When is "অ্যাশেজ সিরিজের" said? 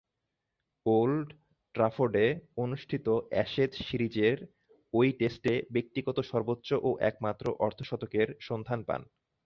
3.31-4.37